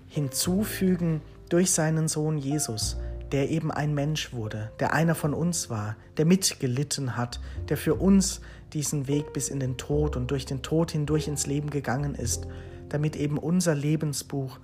hinzufügen 0.09 1.23
durch 1.49 1.71
seinen 1.71 2.09
Sohn 2.09 2.39
Jesus, 2.39 2.97
der 3.33 3.51
eben 3.51 3.71
ein 3.71 3.95
Mensch 3.95 4.33
wurde, 4.33 4.73
der 4.81 4.93
einer 4.93 5.15
von 5.15 5.35
uns 5.35 5.71
war, 5.71 5.97
der 6.17 6.25
mitgelitten 6.25 7.17
hat, 7.17 7.41
der 7.69 7.77
für 7.77 7.95
uns 7.95 8.41
diesen 8.73 9.07
Weg 9.07 9.33
bis 9.33 9.49
in 9.49 9.61
den 9.61 9.77
Tod 9.77 10.17
und 10.17 10.31
durch 10.31 10.45
den 10.45 10.63
Tod 10.63 10.91
hindurch 10.91 11.29
ins 11.29 11.47
Leben 11.47 11.71
gegangen 11.71 12.15
ist, 12.15 12.47
damit 12.89 13.17
eben 13.17 13.39
unser 13.39 13.75
Lebensbuch 13.75 14.59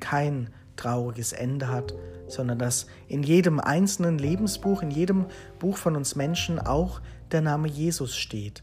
kein 0.00 0.50
trauriges 0.80 1.32
Ende 1.32 1.68
hat, 1.68 1.94
sondern 2.28 2.58
dass 2.58 2.86
in 3.08 3.22
jedem 3.22 3.60
einzelnen 3.60 4.18
Lebensbuch, 4.18 4.82
in 4.82 4.90
jedem 4.90 5.26
Buch 5.58 5.76
von 5.76 5.96
uns 5.96 6.16
Menschen 6.16 6.58
auch 6.58 7.00
der 7.32 7.40
Name 7.40 7.68
Jesus 7.68 8.16
steht. 8.16 8.62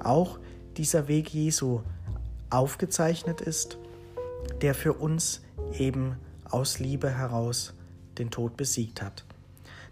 Auch 0.00 0.38
dieser 0.76 1.08
Weg 1.08 1.30
Jesu 1.30 1.80
aufgezeichnet 2.50 3.40
ist, 3.40 3.78
der 4.60 4.74
für 4.74 4.92
uns 4.92 5.42
eben 5.78 6.16
aus 6.44 6.78
Liebe 6.78 7.10
heraus 7.10 7.74
den 8.18 8.30
Tod 8.30 8.56
besiegt 8.56 9.02
hat. 9.02 9.24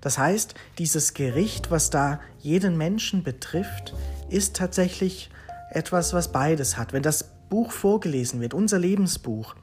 Das 0.00 0.18
heißt, 0.18 0.54
dieses 0.78 1.14
Gericht, 1.14 1.71
was 1.71 1.90
da 1.90 2.21
jeden 2.40 2.76
Menschen 2.76 3.23
betrifft, 3.23 3.94
ist 4.28 4.54
tatsächlich 4.54 5.30
etwas, 5.71 6.12
was 6.12 6.30
beides 6.30 6.76
hat. 6.76 6.92
Wenn 6.92 7.02
das 7.02 7.30
Buch 7.49 7.73
vorgelesen 7.73 8.40
wird, 8.40 8.54
unser 8.54 8.78
Lebensbuch, 8.78 9.54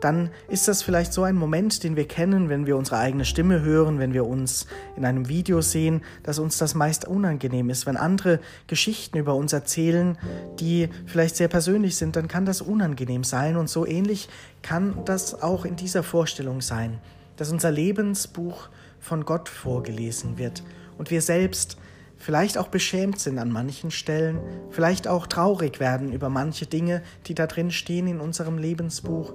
dann 0.00 0.30
ist 0.48 0.68
das 0.68 0.82
vielleicht 0.82 1.12
so 1.12 1.22
ein 1.22 1.36
Moment, 1.36 1.82
den 1.84 1.96
wir 1.96 2.06
kennen, 2.06 2.48
wenn 2.48 2.66
wir 2.66 2.76
unsere 2.76 2.98
eigene 2.98 3.24
Stimme 3.24 3.62
hören, 3.62 3.98
wenn 3.98 4.12
wir 4.12 4.26
uns 4.26 4.66
in 4.96 5.04
einem 5.04 5.28
Video 5.28 5.60
sehen, 5.60 6.02
dass 6.22 6.38
uns 6.38 6.58
das 6.58 6.74
meist 6.74 7.06
unangenehm 7.06 7.70
ist. 7.70 7.86
Wenn 7.86 7.96
andere 7.96 8.40
Geschichten 8.66 9.18
über 9.18 9.34
uns 9.34 9.52
erzählen, 9.52 10.18
die 10.58 10.88
vielleicht 11.06 11.36
sehr 11.36 11.48
persönlich 11.48 11.96
sind, 11.96 12.16
dann 12.16 12.28
kann 12.28 12.46
das 12.46 12.60
unangenehm 12.62 13.24
sein. 13.24 13.56
Und 13.56 13.68
so 13.68 13.86
ähnlich 13.86 14.28
kann 14.62 15.04
das 15.04 15.42
auch 15.42 15.64
in 15.64 15.76
dieser 15.76 16.02
Vorstellung 16.02 16.60
sein, 16.60 16.98
dass 17.36 17.50
unser 17.50 17.70
Lebensbuch 17.70 18.68
von 19.00 19.24
Gott 19.24 19.48
vorgelesen 19.48 20.38
wird 20.38 20.62
und 20.98 21.10
wir 21.10 21.22
selbst 21.22 21.78
vielleicht 22.18 22.58
auch 22.58 22.68
beschämt 22.68 23.18
sind 23.18 23.38
an 23.38 23.50
manchen 23.50 23.90
Stellen, 23.90 24.38
vielleicht 24.70 25.08
auch 25.08 25.26
traurig 25.26 25.80
werden 25.80 26.12
über 26.12 26.28
manche 26.28 26.66
Dinge, 26.66 27.02
die 27.26 27.34
da 27.34 27.46
drin 27.46 27.70
stehen 27.70 28.06
in 28.06 28.20
unserem 28.20 28.58
Lebensbuch. 28.58 29.32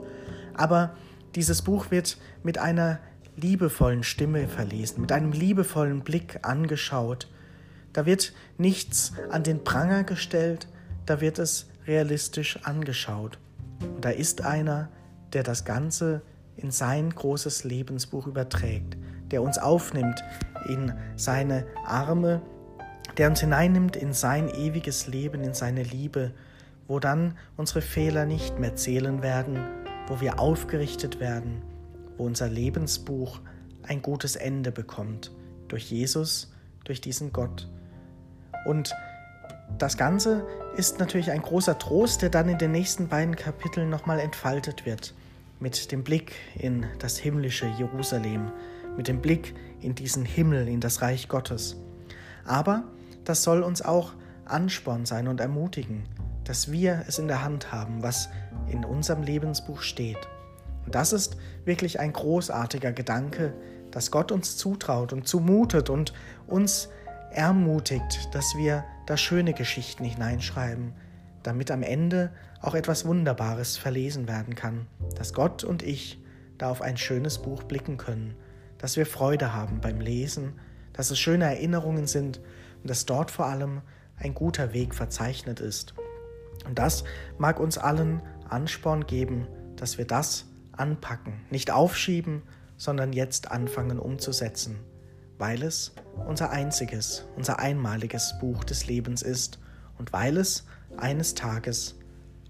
Aber 0.58 0.96
dieses 1.36 1.62
Buch 1.62 1.92
wird 1.92 2.18
mit 2.44 2.58
einer 2.58 3.00
liebevollen 3.36 4.04
Stimme 4.04 4.48
verlesen, 4.48 5.02
mit 5.02 5.12
einem 5.12 5.32
liebevollen 5.32 6.02
Blick 6.02 6.40
angeschaut. 6.44 7.30
Da 7.94 8.06
wird 8.06 8.34
nichts 8.58 9.14
an 9.30 9.44
den 9.44 9.64
Pranger 9.64 10.04
gestellt, 10.04 10.68
da 11.06 11.22
wird 11.22 11.40
es 11.40 11.68
realistisch 11.86 12.60
angeschaut. 12.64 13.38
Und 13.82 14.06
da 14.06 14.10
ist 14.10 14.42
einer, 14.44 14.90
der 15.34 15.44
das 15.44 15.66
Ganze 15.66 16.22
in 16.56 16.72
sein 16.72 17.10
großes 17.10 17.66
Lebensbuch 17.66 18.28
überträgt, 18.28 18.98
der 19.32 19.42
uns 19.42 19.58
aufnimmt 19.58 20.24
in 20.68 20.94
seine 21.18 21.66
Arme, 21.86 22.42
der 23.18 23.30
uns 23.30 23.42
hineinnimmt 23.42 23.96
in 23.96 24.14
sein 24.14 24.50
ewiges 24.50 25.08
Leben, 25.08 25.44
in 25.44 25.54
seine 25.54 25.84
Liebe, 25.84 26.32
wo 26.88 27.00
dann 27.00 27.38
unsere 27.58 27.82
Fehler 27.82 28.26
nicht 28.26 28.60
mehr 28.60 28.76
zählen 28.76 29.22
werden, 29.22 29.60
wo 30.08 30.22
wir 30.22 30.40
aufgerichtet 30.40 31.20
werden, 31.20 31.62
wo 32.18 32.26
unser 32.26 32.50
Lebensbuch 32.50 33.40
ein 33.84 34.02
gutes 34.02 34.36
Ende 34.36 34.72
bekommt, 34.72 35.32
durch 35.68 35.92
Jesus, 35.92 36.52
durch 36.84 37.02
diesen 37.02 37.34
Gott. 37.34 37.68
Und 38.66 38.94
das 39.78 39.98
Ganze 39.98 40.46
ist 40.78 41.00
natürlich 41.00 41.32
ein 41.32 41.42
großer 41.42 41.78
Trost, 41.78 42.22
der 42.22 42.30
dann 42.30 42.50
in 42.50 42.58
den 42.58 42.72
nächsten 42.72 43.08
beiden 43.08 43.36
Kapiteln 43.36 43.90
nochmal 43.90 44.20
entfaltet 44.20 44.86
wird, 44.86 45.14
mit 45.60 45.92
dem 45.92 46.04
Blick 46.04 46.34
in 46.58 46.86
das 47.00 47.18
himmlische 47.18 47.68
Jerusalem, 47.78 48.52
mit 48.98 49.08
dem 49.08 49.22
Blick 49.22 49.56
in 49.82 49.96
diesen 49.96 50.26
Himmel, 50.26 50.68
in 50.68 50.80
das 50.80 51.02
Reich 51.02 51.28
Gottes. 51.28 51.78
Aber 52.46 52.84
das 53.24 53.44
soll 53.44 53.64
uns 53.64 53.82
auch 53.82 54.14
Ansporn 54.46 55.06
sein 55.06 55.28
und 55.28 55.40
ermutigen, 55.40 56.04
dass 56.46 56.72
wir 56.72 57.04
es 57.08 57.20
in 57.20 57.28
der 57.28 57.44
Hand 57.44 57.72
haben, 57.72 58.02
was 58.02 58.30
in 58.68 58.86
unserem 58.86 59.24
Lebensbuch 59.24 59.82
steht. 59.82 60.18
Und 60.86 60.96
das 60.96 61.14
ist 61.14 61.38
wirklich 61.66 62.00
ein 62.00 62.14
großartiger 62.14 62.94
Gedanke, 62.94 63.54
dass 63.92 64.12
Gott 64.12 64.32
uns 64.32 64.58
zutraut 64.58 65.14
und 65.14 65.28
zumutet 65.28 65.90
und 65.90 66.14
uns 66.48 66.90
ermutigt, 67.32 68.30
dass 68.34 68.56
wir 68.56 68.86
da 69.06 69.18
schöne 69.18 69.54
Geschichten 69.54 70.04
hineinschreiben, 70.04 70.94
damit 71.44 71.72
am 71.72 71.84
Ende 71.84 72.32
auch 72.62 72.76
etwas 72.76 73.06
Wunderbares 73.06 73.78
verlesen 73.78 74.28
werden 74.28 74.56
kann, 74.56 74.88
dass 75.16 75.34
Gott 75.34 75.64
und 75.64 75.84
ich 75.84 76.22
da 76.58 76.70
auf 76.70 76.82
ein 76.82 76.98
schönes 76.98 77.40
Buch 77.40 77.64
blicken 77.64 77.98
können, 77.98 78.36
dass 78.78 78.98
wir 78.98 79.06
Freude 79.06 79.54
haben 79.54 79.82
beim 79.82 80.00
Lesen, 80.00 80.54
dass 80.94 81.12
es 81.12 81.20
schöne 81.20 81.46
Erinnerungen 81.46 82.08
sind 82.08 82.40
und 82.82 82.90
dass 82.90 83.06
dort 83.06 83.32
vor 83.32 83.46
allem 83.46 83.82
ein 84.18 84.34
guter 84.34 84.74
Weg 84.74 84.96
verzeichnet 84.96 85.60
ist. 85.60 85.94
Und 86.66 86.80
das 86.80 87.04
mag 87.38 87.60
uns 87.60 87.78
allen 87.78 88.22
Ansporn 88.50 89.06
geben, 89.06 89.48
dass 89.76 89.98
wir 89.98 90.06
das 90.06 90.46
anpacken, 90.72 91.34
nicht 91.50 91.72
aufschieben, 91.72 92.44
sondern 92.78 93.14
jetzt 93.14 93.52
anfangen 93.52 94.00
umzusetzen, 94.00 94.80
weil 95.38 95.64
es 95.64 95.94
unser 96.28 96.52
einziges, 96.52 97.26
unser 97.36 97.60
einmaliges 97.60 98.36
Buch 98.40 98.64
des 98.64 98.88
Lebens 98.88 99.22
ist 99.22 99.60
und 99.98 100.14
weil 100.14 100.38
es 100.38 100.66
eines 100.98 101.36
Tages 101.36 101.96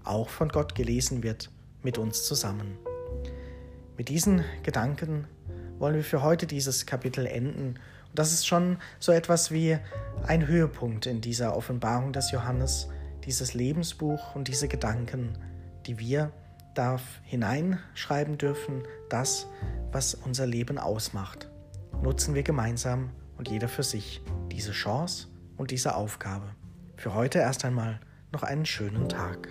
auch 0.04 0.28
von 0.28 0.48
Gott 0.48 0.74
gelesen 0.74 1.22
wird 1.22 1.50
mit 1.82 1.98
uns 1.98 2.24
zusammen. 2.24 2.78
Mit 3.96 4.08
diesen 4.08 4.44
Gedanken 4.62 5.26
wollen 5.78 5.94
wir 5.94 6.04
für 6.04 6.22
heute 6.22 6.46
dieses 6.46 6.86
Kapitel 6.86 7.26
enden. 7.26 7.78
Das 8.14 8.32
ist 8.32 8.46
schon 8.46 8.78
so 8.98 9.12
etwas 9.12 9.50
wie 9.50 9.78
ein 10.26 10.46
Höhepunkt 10.46 11.06
in 11.06 11.20
dieser 11.20 11.56
Offenbarung 11.56 12.12
des 12.12 12.30
Johannes, 12.30 12.88
dieses 13.26 13.54
Lebensbuch 13.54 14.34
und 14.34 14.48
diese 14.48 14.68
Gedanken, 14.68 15.36
die 15.86 15.98
wir 15.98 16.32
da 16.74 16.98
hineinschreiben 17.24 18.38
dürfen, 18.38 18.82
das, 19.08 19.46
was 19.92 20.14
unser 20.14 20.46
Leben 20.46 20.78
ausmacht. 20.78 21.48
Nutzen 22.02 22.34
wir 22.34 22.42
gemeinsam 22.42 23.10
und 23.38 23.48
jeder 23.48 23.68
für 23.68 23.82
sich 23.82 24.22
diese 24.50 24.72
Chance 24.72 25.28
und 25.56 25.70
diese 25.70 25.94
Aufgabe. 25.94 26.54
Für 26.96 27.14
heute 27.14 27.38
erst 27.38 27.64
einmal 27.64 28.00
noch 28.32 28.42
einen 28.42 28.66
schönen 28.66 29.08
Tag. 29.08 29.48